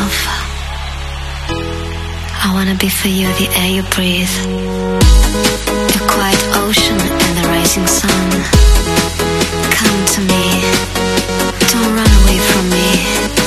love. 0.00 0.18
I 2.44 2.50
wanna 2.54 2.74
be 2.74 2.88
for 2.88 3.08
you 3.08 3.26
the 3.40 3.48
air 3.60 3.70
you 3.76 3.84
breathe, 3.94 4.34
the 5.94 6.02
quiet 6.14 6.42
ocean 6.62 6.98
and 7.24 7.32
the 7.38 7.44
rising 7.54 7.86
sun. 7.86 8.28
Come 9.78 10.00
to 10.14 10.20
me, 10.30 10.44
don't 11.72 11.92
run 11.98 12.10
away 12.20 12.38
from 12.50 12.64
me. 12.76 13.39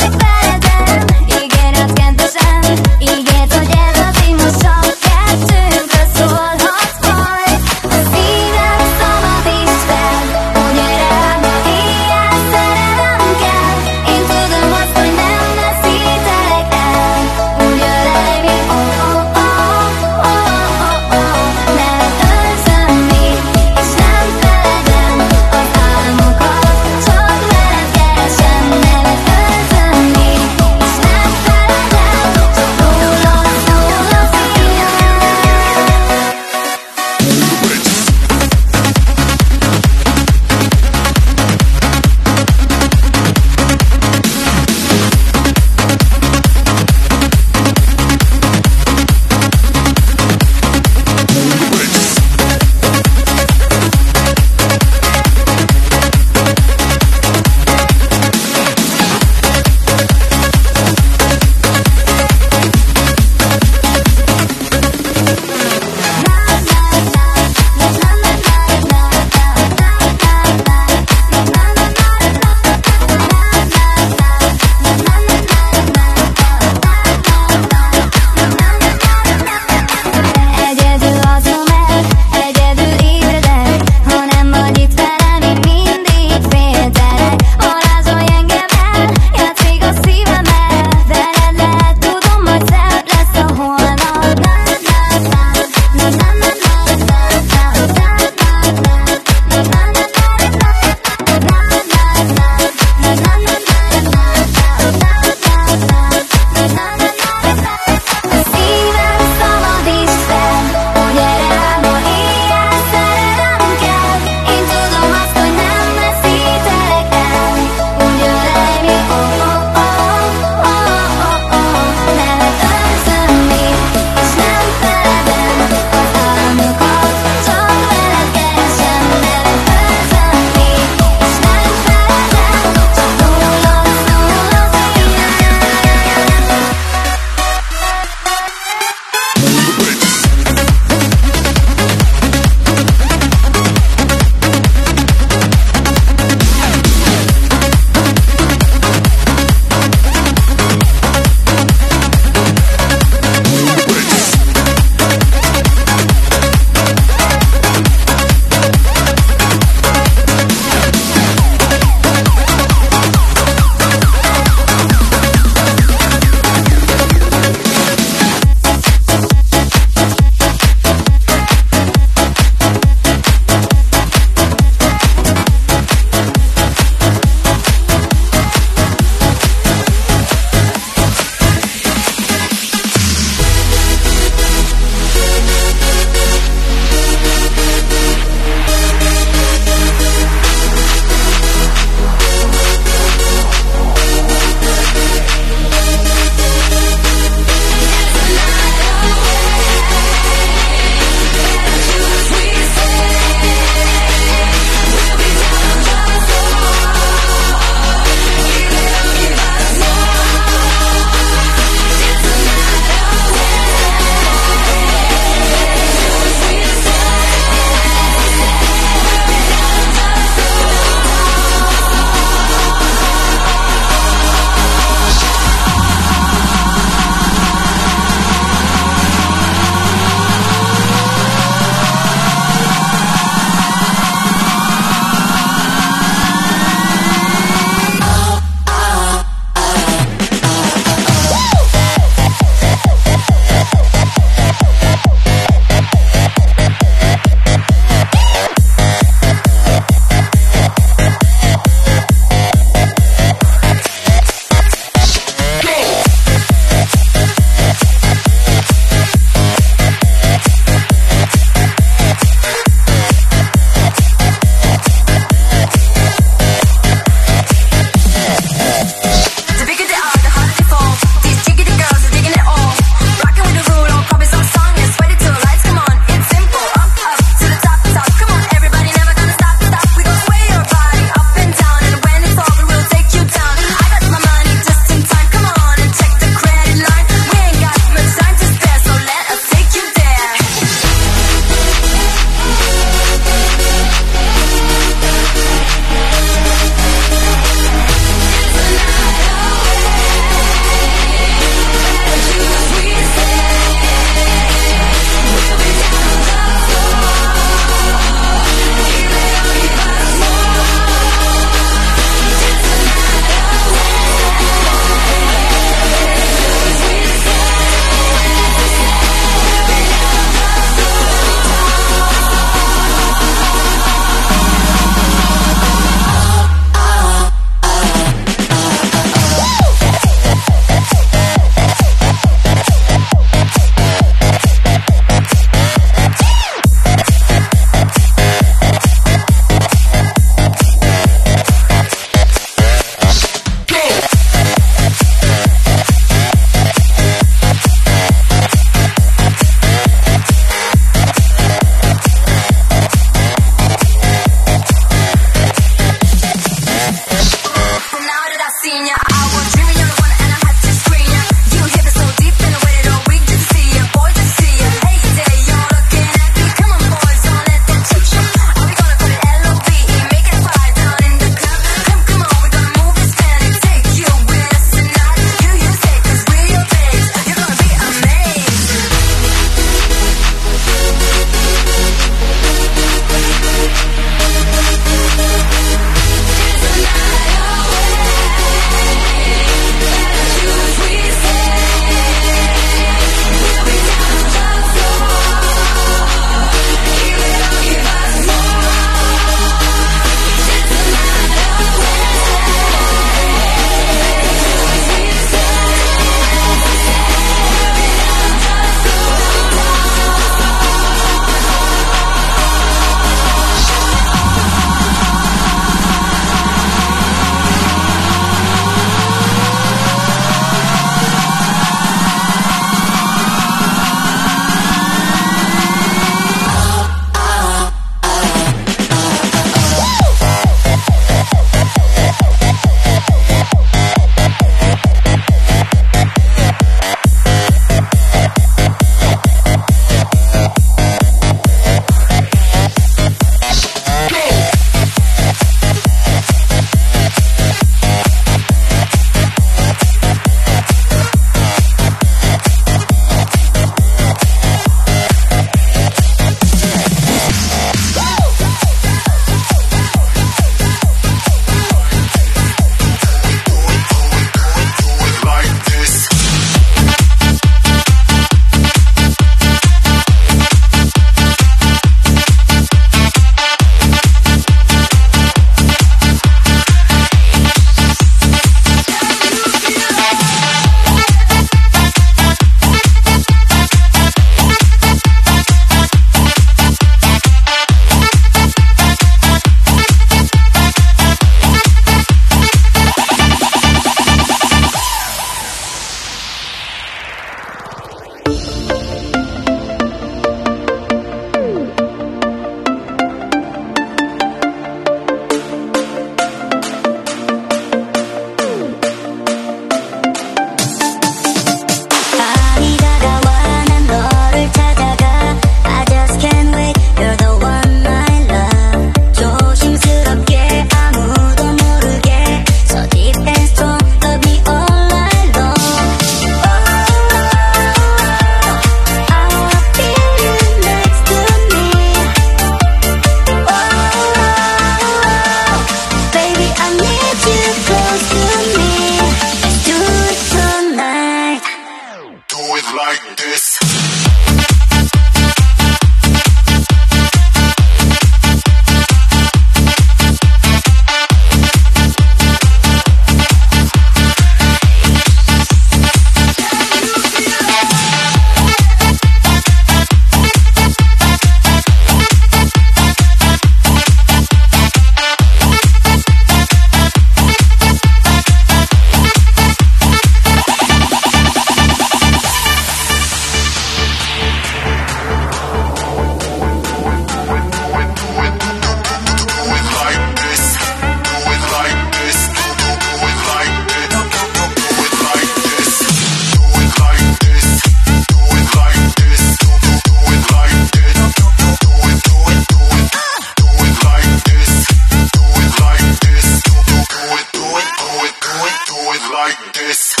like 599.21 599.53
this. 599.53 600.00